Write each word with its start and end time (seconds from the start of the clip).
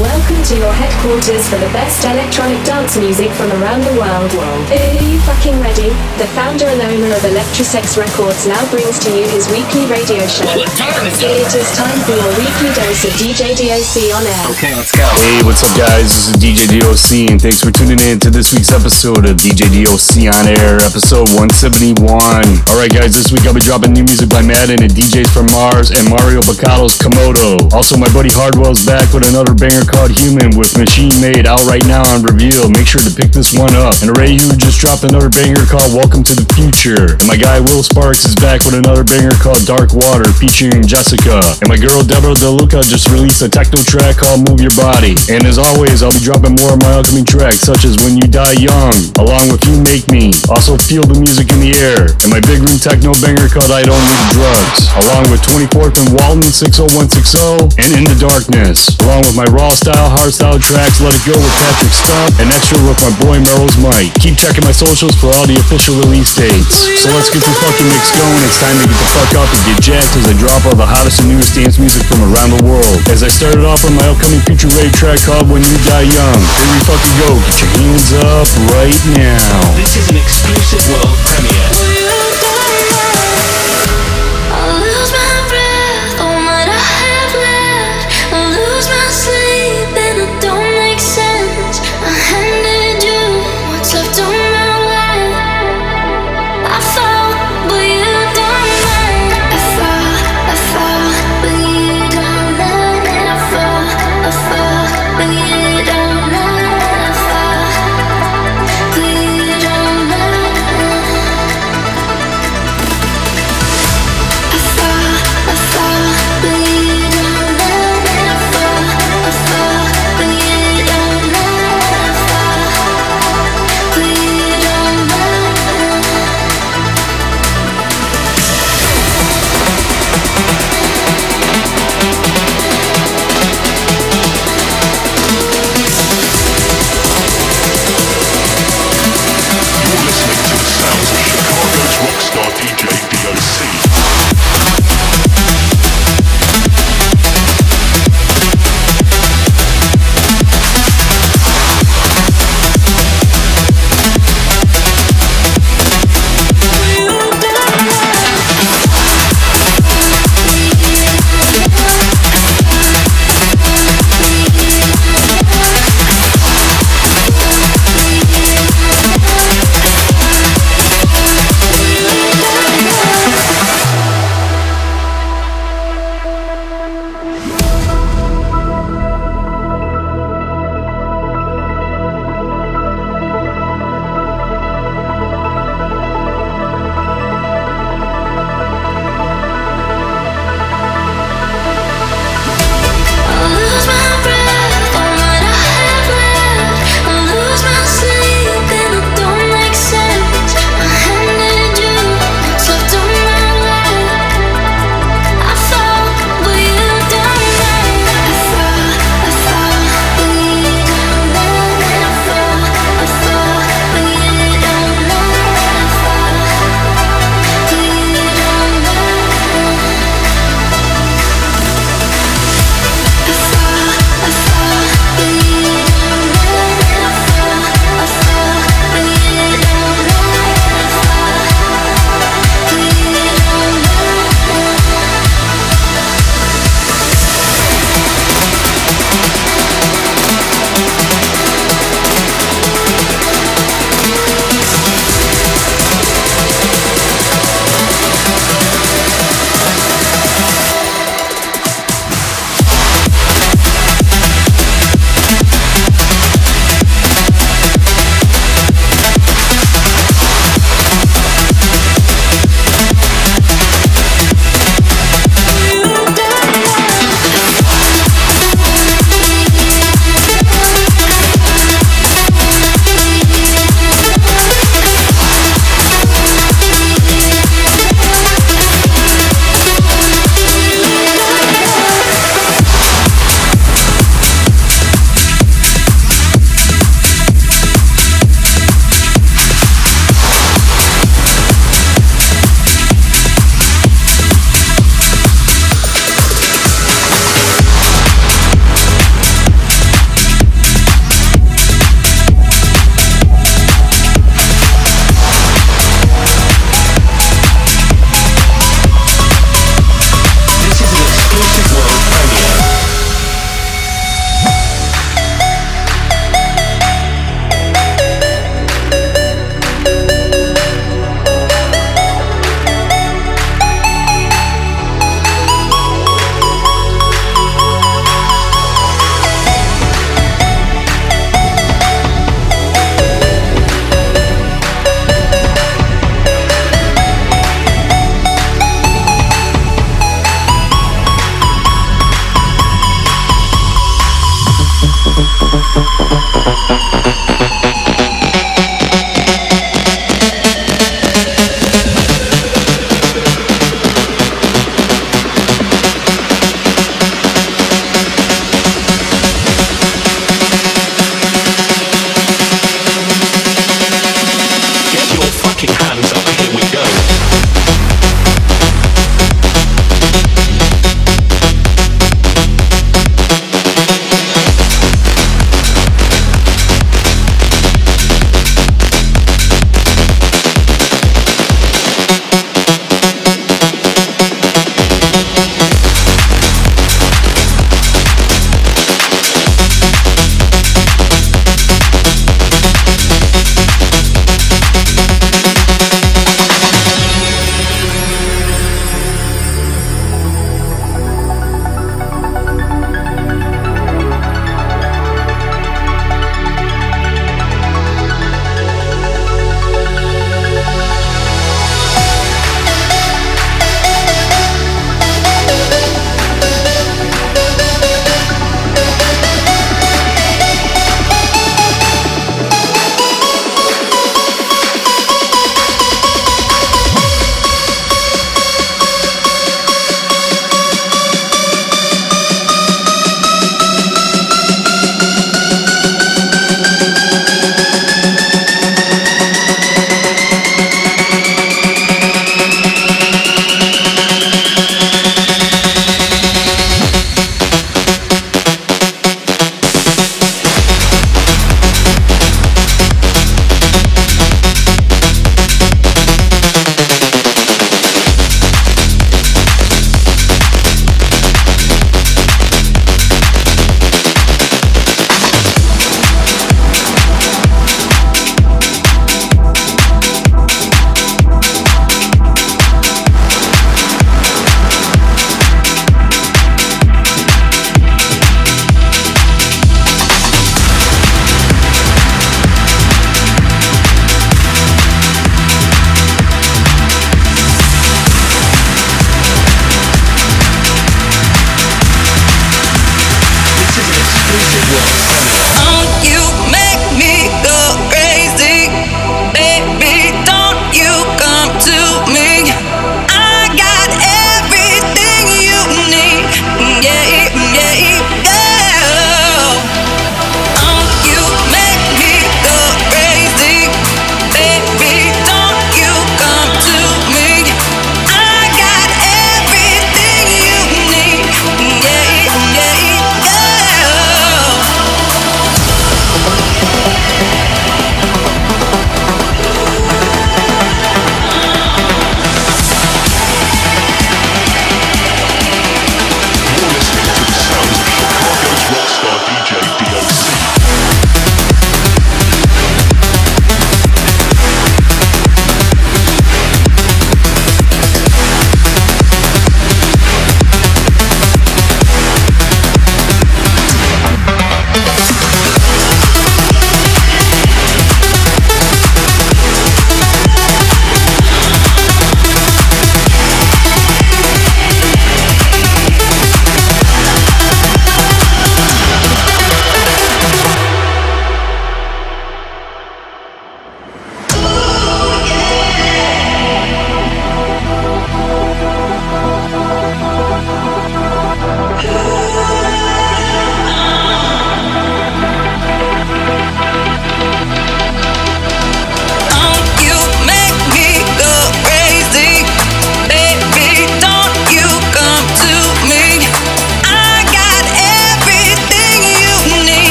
Welcome 0.00 0.40
to 0.48 0.56
your 0.56 0.72
headquarters 0.72 1.44
for 1.52 1.60
the 1.60 1.68
best 1.68 2.00
electronic 2.08 2.56
dance 2.64 2.96
music 2.96 3.28
from 3.36 3.52
around 3.60 3.84
the 3.84 3.92
world. 4.00 4.32
Are 4.72 5.04
you 5.04 5.20
fucking 5.28 5.60
ready? 5.60 5.92
The 6.16 6.24
founder 6.32 6.64
and 6.64 6.80
owner 6.80 7.12
of 7.12 7.20
Electrosex 7.28 8.00
Records 8.00 8.48
now 8.48 8.64
brings 8.72 8.96
to 9.04 9.12
you 9.12 9.28
his 9.28 9.52
weekly 9.52 9.84
radio 9.92 10.24
show. 10.32 10.48
It 10.48 11.52
is 11.52 11.68
time 11.76 11.92
for 12.08 12.16
your 12.16 12.32
weekly 12.40 12.72
dose 12.72 13.04
of 13.04 13.12
DJ 13.20 13.52
DOC 13.52 14.16
on 14.16 14.24
air. 14.24 14.44
Okay, 14.56 14.72
let's 14.72 14.96
go. 14.96 15.04
Hey, 15.12 15.44
what's 15.44 15.60
up, 15.60 15.76
guys? 15.76 16.08
This 16.08 16.32
is 16.32 16.36
DJ 16.40 16.72
DOC, 16.72 17.28
and 17.28 17.36
thanks 17.36 17.60
for 17.60 17.68
tuning 17.68 18.00
in 18.00 18.16
to 18.24 18.32
this 18.32 18.56
week's 18.56 18.72
episode 18.72 19.28
of 19.28 19.36
DJ 19.36 19.68
DOC 19.68 20.32
on 20.32 20.48
Air, 20.48 20.80
episode 20.88 21.28
171. 21.36 22.00
Alright, 22.08 22.96
guys, 22.96 23.12
this 23.12 23.28
week 23.28 23.44
I'll 23.44 23.52
be 23.52 23.60
dropping 23.60 23.92
new 23.92 24.08
music 24.08 24.32
by 24.32 24.40
MATTN 24.40 24.88
and 24.88 24.92
DJs 24.96 25.28
from 25.36 25.52
Mars 25.52 25.92
and 25.92 26.08
Mauro 26.08 26.40
Picotto's 26.40 26.96
Komodo. 26.96 27.68
Also, 27.76 28.00
my 28.00 28.08
buddy 28.16 28.32
Hardwell's 28.32 28.80
back 28.88 29.04
with 29.12 29.28
another 29.28 29.52
banger 29.52 29.81
called 29.86 30.10
Human 30.10 30.54
with 30.58 30.76
Machine 30.78 31.12
Made 31.20 31.46
out 31.46 31.64
right 31.64 31.84
now 31.86 32.06
on 32.14 32.22
Reveal. 32.22 32.70
Make 32.70 32.86
sure 32.86 33.02
to 33.02 33.10
pick 33.10 33.32
this 33.34 33.50
one 33.56 33.74
up. 33.74 33.98
And 34.02 34.14
Ray 34.14 34.38
Hu 34.38 34.54
just 34.54 34.78
dropped 34.78 35.02
another 35.02 35.30
banger 35.30 35.64
called 35.66 35.90
Welcome 35.90 36.22
to 36.28 36.34
the 36.34 36.46
Future. 36.54 37.18
And 37.18 37.26
my 37.26 37.34
guy 37.34 37.58
Will 37.58 37.82
Sparks 37.82 38.22
is 38.22 38.38
back 38.38 38.62
with 38.62 38.78
another 38.78 39.02
banger 39.02 39.34
called 39.42 39.66
Dark 39.66 39.90
Water 39.96 40.30
featuring 40.38 40.86
Jessica. 40.86 41.42
And 41.58 41.66
my 41.66 41.80
girl 41.80 42.06
Deborah 42.06 42.38
DeLuca 42.38 42.86
just 42.86 43.10
released 43.10 43.42
a 43.42 43.48
techno 43.50 43.82
track 43.82 44.22
called 44.22 44.46
Move 44.46 44.62
Your 44.62 44.74
Body. 44.78 45.18
And 45.26 45.42
as 45.42 45.58
always, 45.58 46.06
I'll 46.06 46.14
be 46.14 46.22
dropping 46.22 46.54
more 46.62 46.78
of 46.78 46.80
my 46.84 47.02
upcoming 47.02 47.26
tracks 47.26 47.64
such 47.66 47.82
as 47.82 47.98
When 48.04 48.14
You 48.14 48.30
Die 48.30 48.62
Young, 48.62 48.94
along 49.18 49.50
with 49.50 49.64
You 49.66 49.82
Make 49.82 50.06
Me. 50.12 50.30
Also, 50.46 50.78
Feel 50.78 51.02
the 51.02 51.18
Music 51.18 51.50
in 51.50 51.58
the 51.58 51.74
Air. 51.82 52.14
And 52.22 52.30
my 52.30 52.38
big 52.44 52.62
room 52.62 52.78
techno 52.78 53.16
banger 53.18 53.50
called 53.50 53.74
I 53.74 53.82
Don't 53.82 53.98
Need 53.98 54.26
Drugs. 54.36 54.86
Along 54.94 55.24
with 55.32 55.42
24th 55.42 55.96
and 55.98 56.08
Walton 56.14 56.46
60160 56.46 57.82
and 57.82 57.90
In 57.96 58.04
the 58.06 58.18
Darkness. 58.20 58.94
Along 59.02 59.24
with 59.26 59.36
my 59.36 59.48
raw 59.50 59.71
style, 59.78 60.10
hard 60.12 60.32
style 60.34 60.58
tracks, 60.58 61.00
Let 61.00 61.14
It 61.16 61.24
Go 61.24 61.36
with 61.36 61.54
Patrick 61.62 61.94
Stump, 61.94 62.32
and 62.42 62.48
extra 62.52 62.76
with 62.84 62.98
my 63.00 63.12
boy 63.24 63.36
Melrose 63.40 63.78
Mike. 63.80 64.12
Keep 64.20 64.36
checking 64.36 64.64
my 64.66 64.74
socials 64.74 65.16
for 65.16 65.32
all 65.32 65.46
the 65.48 65.56
official 65.56 65.96
release 65.96 66.34
dates. 66.36 66.88
So 67.00 67.08
let's 67.14 67.32
get 67.32 67.40
the 67.40 67.54
fucking 67.62 67.88
mix 67.88 68.10
going. 68.12 68.42
It's 68.44 68.60
time 68.60 68.76
to 68.76 68.84
get 68.84 68.98
the 68.98 69.10
fuck 69.16 69.32
up 69.40 69.48
and 69.48 69.62
get 69.70 69.78
jacked 69.80 70.12
as 70.18 70.24
I 70.28 70.34
drop 70.36 70.60
all 70.68 70.76
the 70.76 70.88
hottest 70.88 71.24
and 71.24 71.32
newest 71.32 71.56
dance 71.56 71.80
music 71.80 72.04
from 72.04 72.20
around 72.26 72.52
the 72.52 72.62
world. 72.66 72.98
As 73.08 73.24
I 73.24 73.30
started 73.32 73.64
off 73.64 73.86
on 73.88 73.96
my 73.96 74.04
upcoming 74.12 74.42
future 74.44 74.68
rave 74.76 74.92
track 74.92 75.22
called 75.24 75.48
When 75.48 75.64
You 75.64 75.76
Die 75.88 76.06
Young. 76.10 76.40
Here 76.58 76.68
we 76.68 76.80
fucking 76.84 77.16
go. 77.24 77.30
Get 77.48 77.56
your 77.62 77.70
hands 77.80 78.08
up 78.18 78.48
right 78.76 79.00
now. 79.16 79.56
This 79.78 79.96
is 79.96 80.04
an 80.12 80.18
exclusive 80.20 80.84
world 80.90 81.16
premiere. 81.32 81.72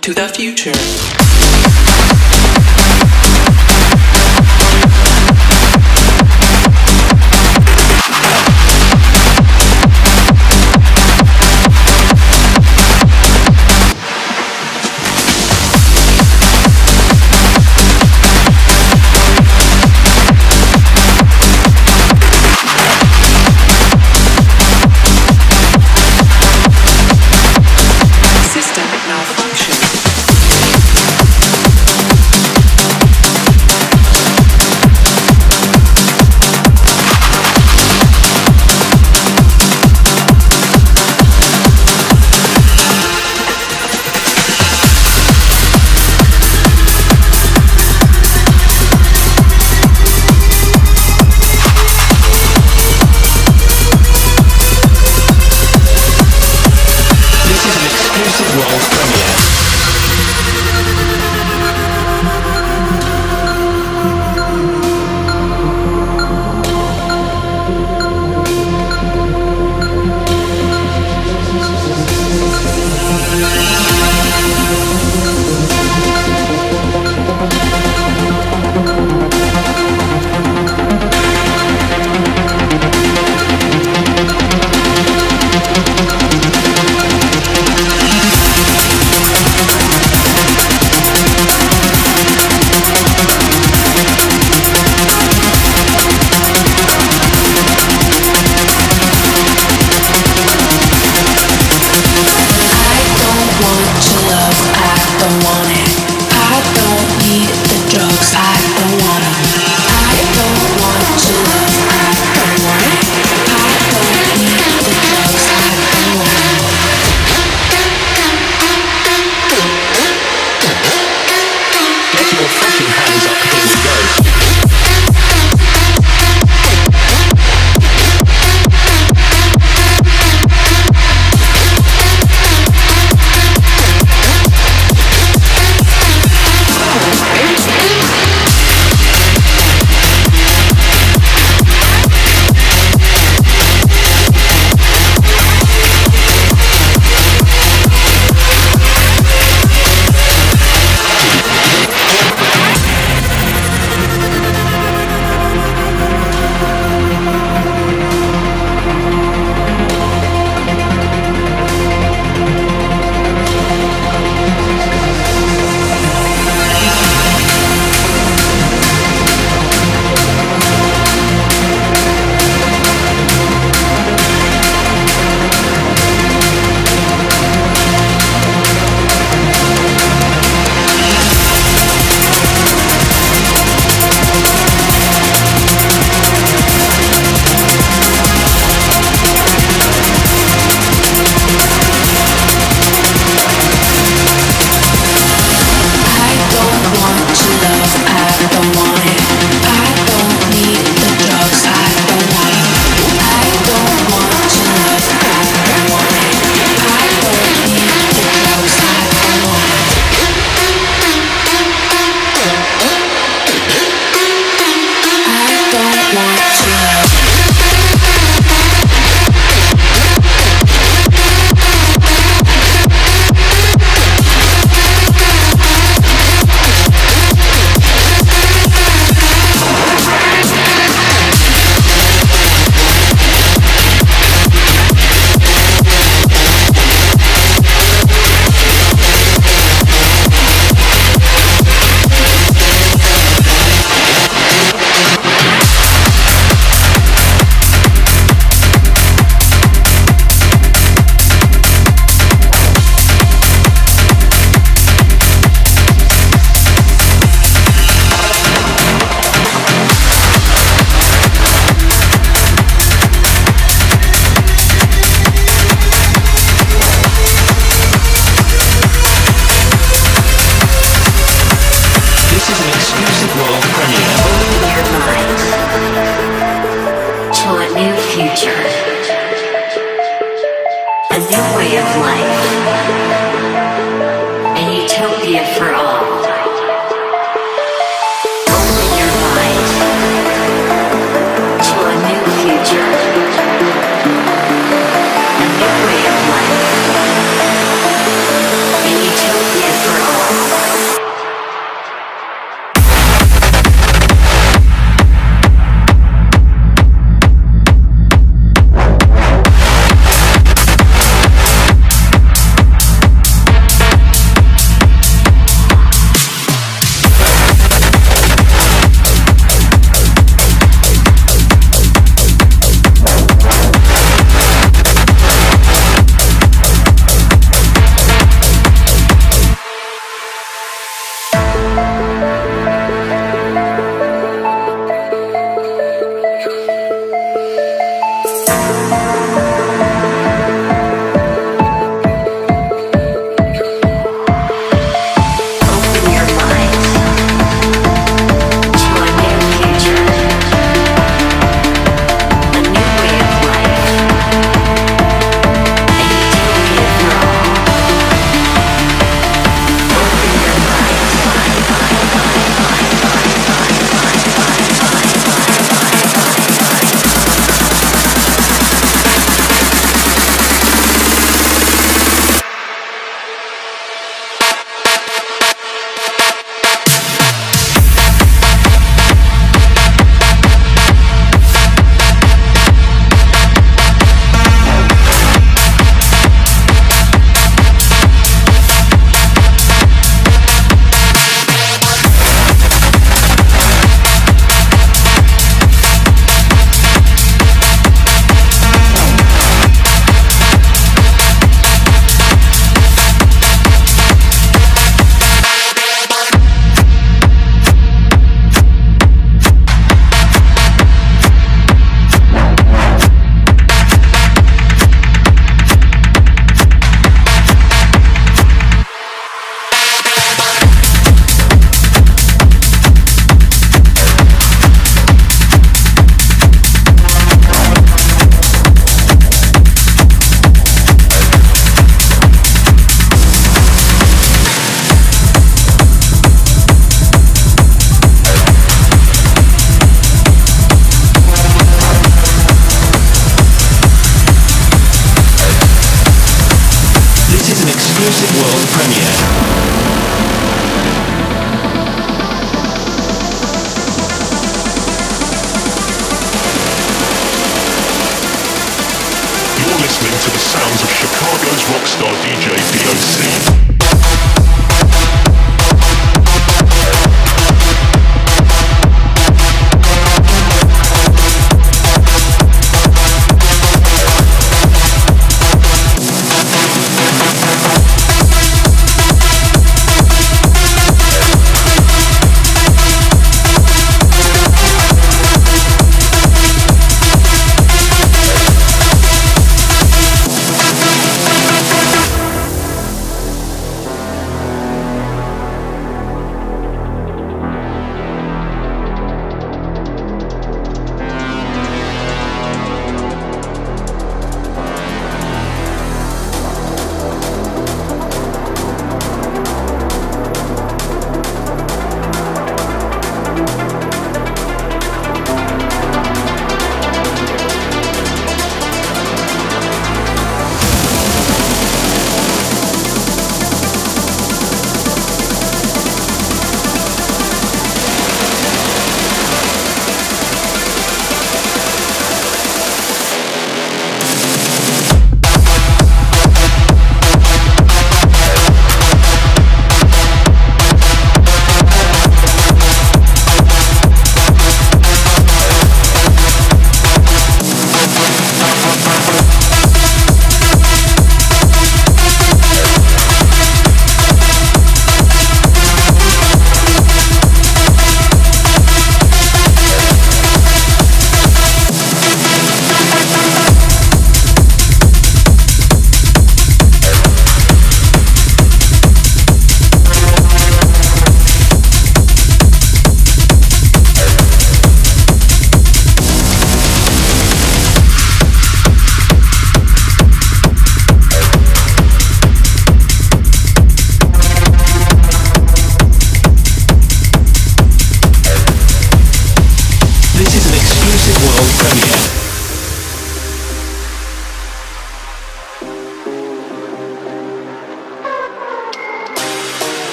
To 0.00 0.14
the 0.14 0.28
future. 0.28 1.19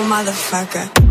Motherfucker. 0.00 1.01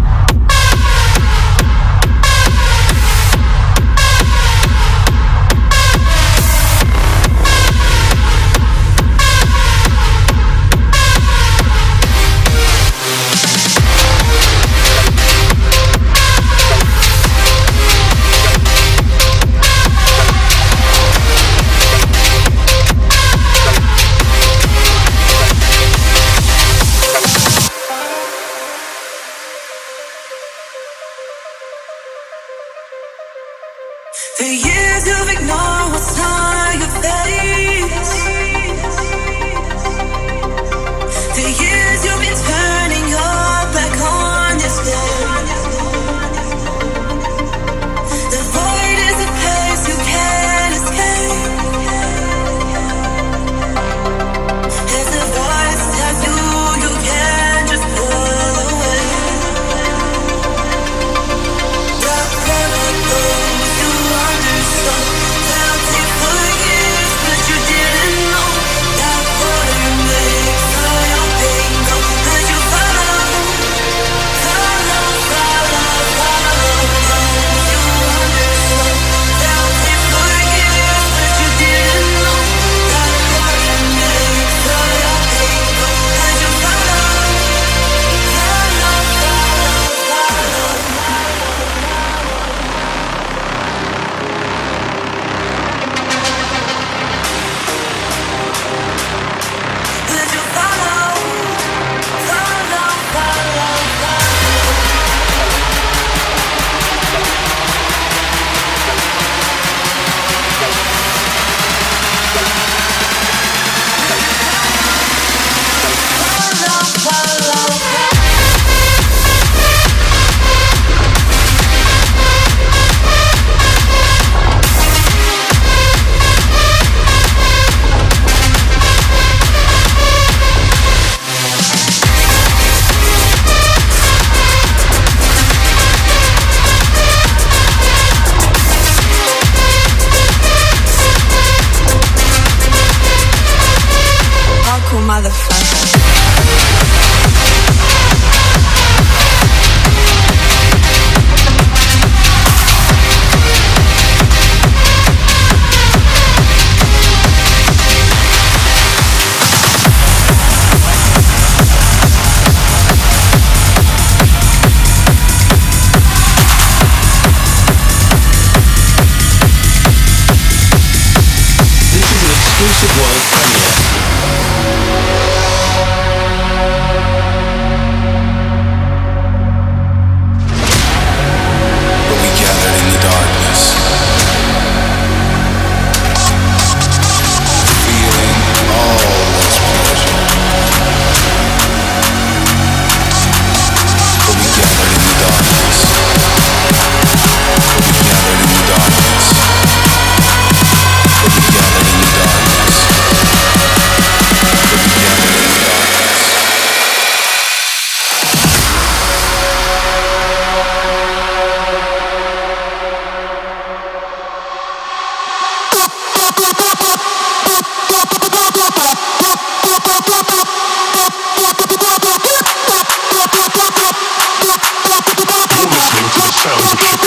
To 226.62 226.68
the 226.68 226.78
sounds 226.78 227.01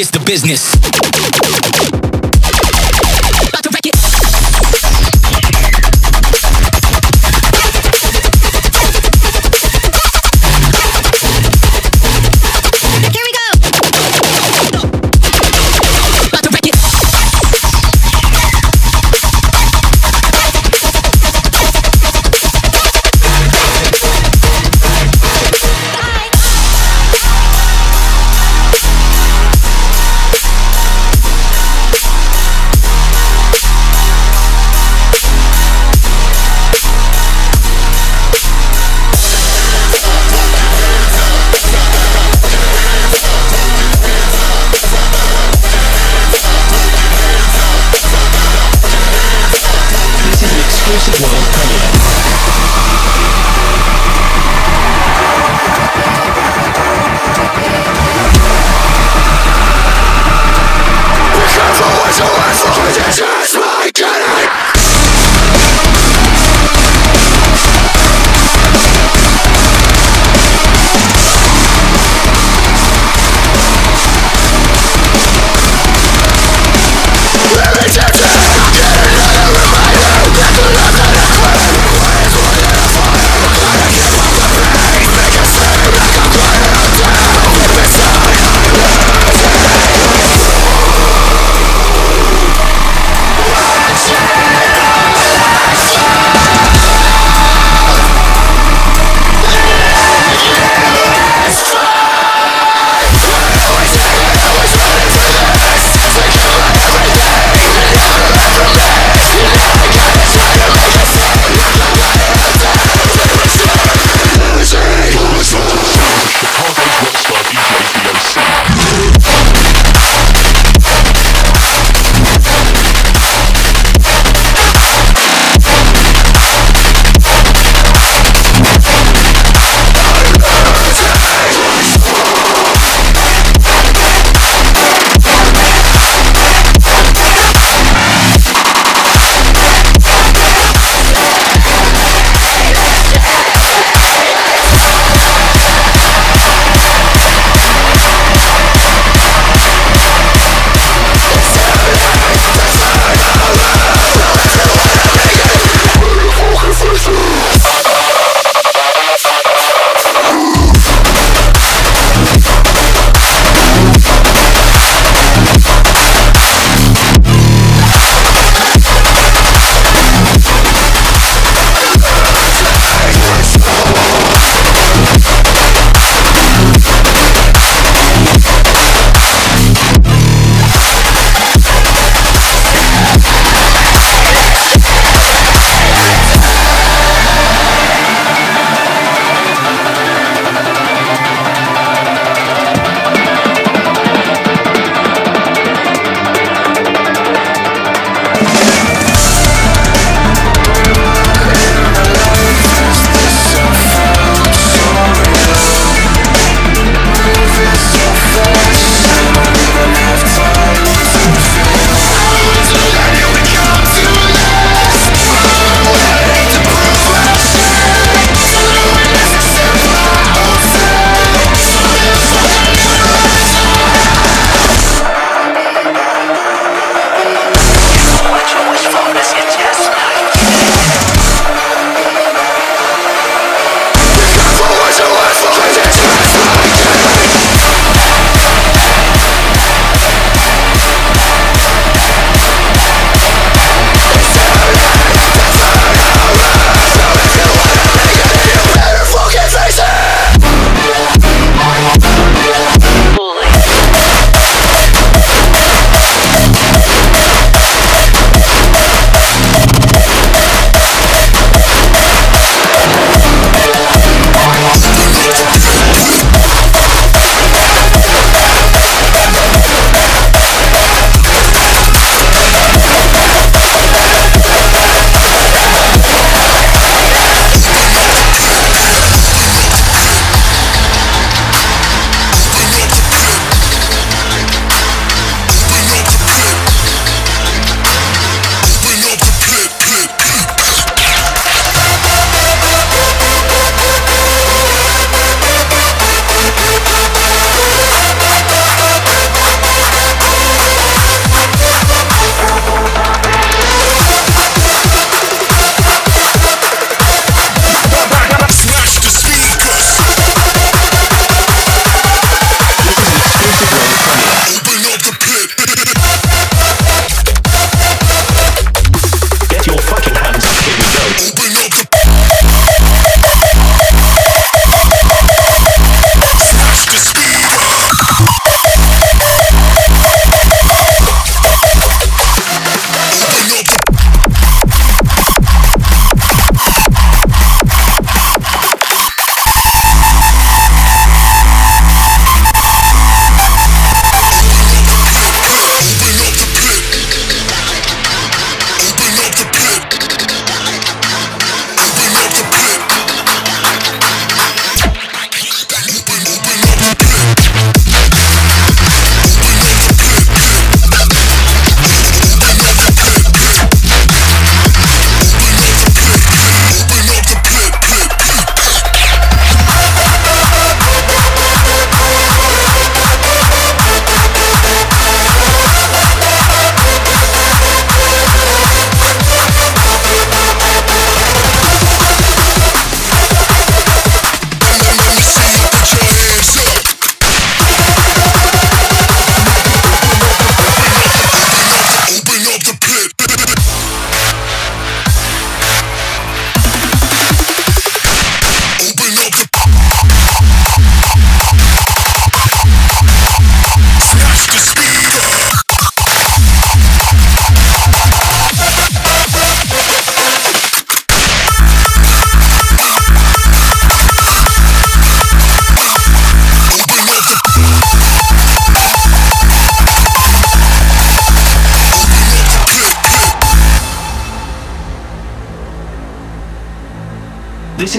This 0.00 0.10
the 0.10 0.18
business. 0.20 0.89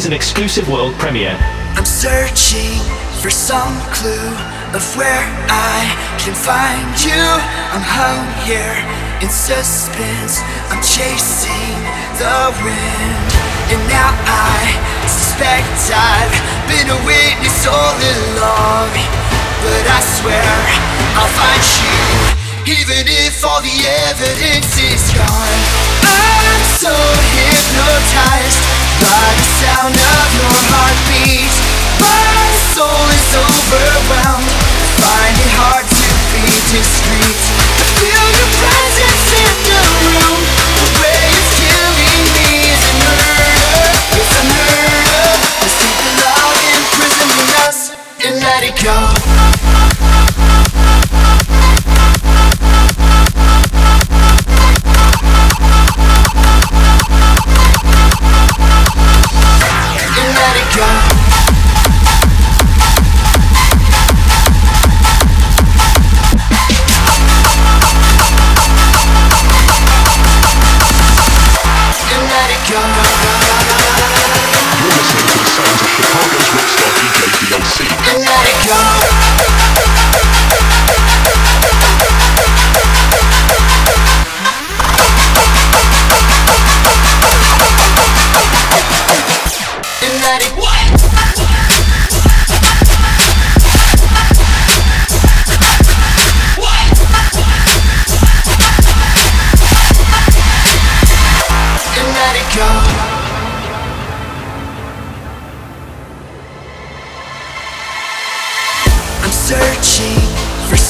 Is 0.01 0.07
an 0.07 0.13
exclusive 0.13 0.67
world 0.67 0.95
premiere. 0.97 1.37
I'm 1.77 1.85
searching 1.85 2.81
for 3.21 3.29
some 3.29 3.77
clue 3.93 4.33
of 4.73 4.81
where 4.97 5.21
I 5.45 5.77
can 6.17 6.33
find 6.33 6.89
you. 7.05 7.21
I'm 7.69 7.85
hung 7.85 8.25
here 8.41 8.77
in 9.21 9.29
suspense. 9.29 10.41
I'm 10.73 10.81
chasing 10.81 11.77
the 12.17 12.49
wind. 12.65 13.29
And 13.69 13.81
now 13.93 14.09
I 14.25 14.73
suspect 15.05 15.69
I've 15.93 16.33
been 16.65 16.89
a 16.89 16.99
witness 17.05 17.61
all 17.69 17.93
along. 17.93 18.89
But 19.61 19.85
I 19.85 20.01
swear 20.17 20.49
I'll 21.13 21.29
find 21.37 21.65
you. 21.77 22.73
Even 22.73 23.05
if 23.05 23.45
all 23.45 23.61
the 23.61 23.77
evidence 24.09 24.73
is 24.81 25.13
gone, 25.13 25.61
I'm 26.01 26.63
so 26.81 26.89
hypnotized 27.37 28.80
by 29.01 29.27
the 29.33 29.47
sound 29.57 29.95
of 29.97 30.27
your 30.37 30.57
heartbeat. 30.69 31.53
My 31.97 32.45
soul 32.77 33.05
is 33.09 33.29
overwhelmed. 33.33 34.51
Find 35.01 35.35
it 35.41 35.51
hard 35.57 35.85
to 35.89 36.05
feel 37.97 38.25
your 38.29 38.49
presence 38.61 39.25
in 39.41 39.53
the 39.65 39.79
room. 40.05 40.41
The 40.77 40.85
way 41.01 41.21
it's 41.33 41.53
killing 41.65 42.25
me 42.37 42.69
is 42.69 42.83
a 42.85 42.95
murder. 43.01 43.49
It's 44.21 44.33
a 44.37 44.43
murder. 44.53 45.25
Love 46.21 46.61
imprisoning 46.77 47.49
us 47.65 47.79
and 48.21 48.37
let 48.37 48.61
it 48.69 48.77
go. 48.85 49.20
And 60.73 60.79
let 60.79 61.10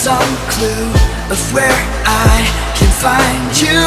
some 0.02 0.34
clue 0.50 0.90
of 1.30 1.38
where 1.54 1.78
I 2.10 2.42
can 2.74 2.90
find 2.90 3.54
you. 3.54 3.78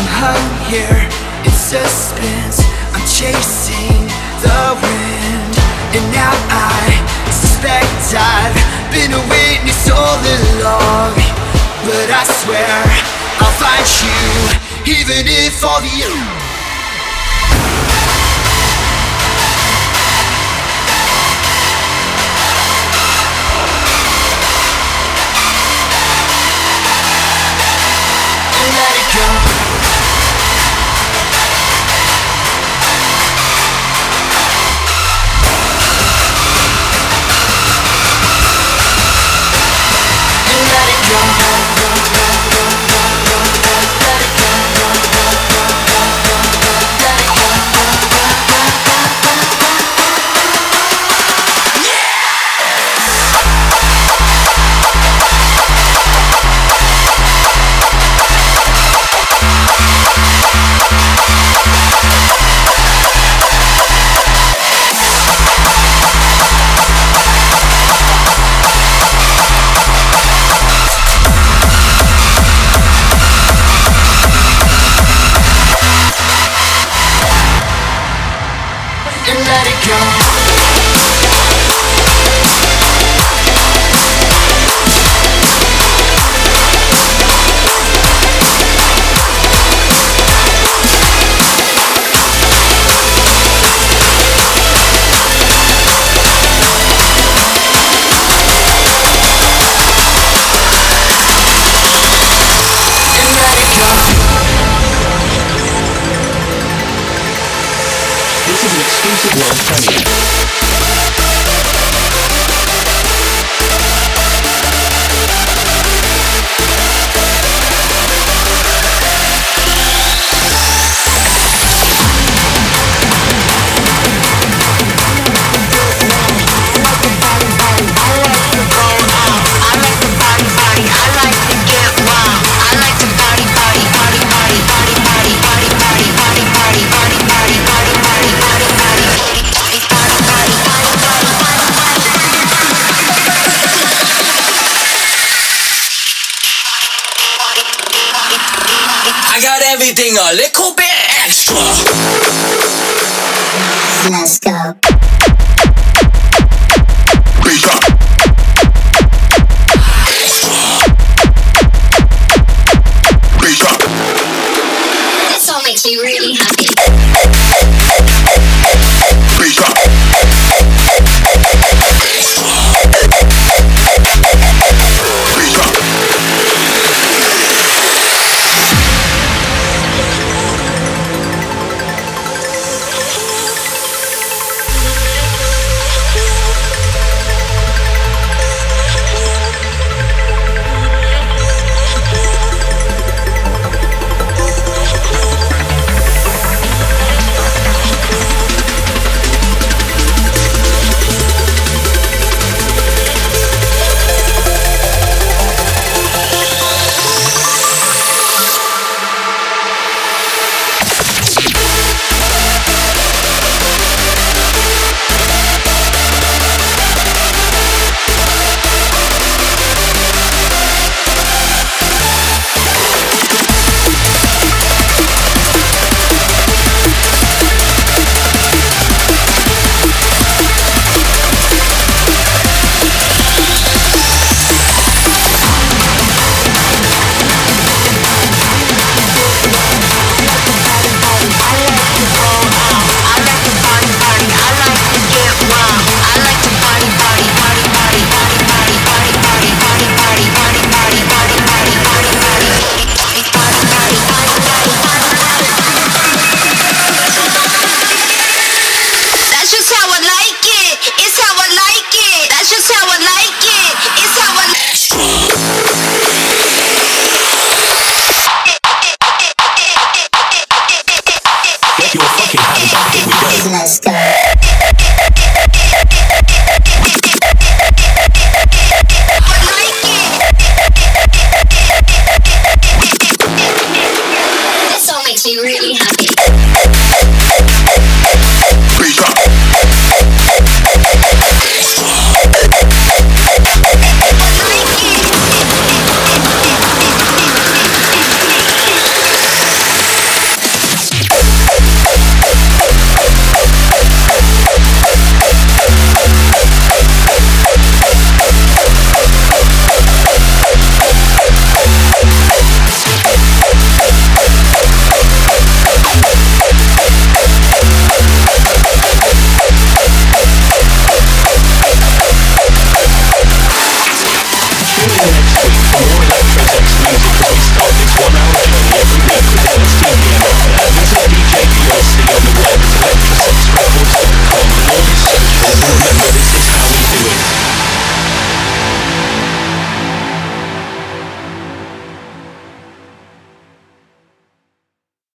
I'm 0.00 0.08
hung 0.16 0.48
here 0.64 1.04
in 1.44 1.52
suspense. 1.52 2.64
I'm 2.96 3.04
chasing 3.04 4.08
the 4.40 4.62
wind, 4.80 5.52
and 5.92 6.04
now 6.08 6.32
I 6.48 6.88
suspect 7.28 8.16
I've 8.16 8.56
been 8.96 9.12
a 9.12 9.20
witness 9.28 9.92
all 9.92 10.16
along. 10.16 11.12
But 11.84 12.08
I 12.16 12.24
swear 12.24 12.80
I'll 13.36 13.56
find 13.60 13.84
you, 14.08 14.96
even 14.96 15.28
if 15.28 15.62
all 15.62 15.82
the 15.84 16.37
world 109.38 109.56
premiere. 109.56 110.27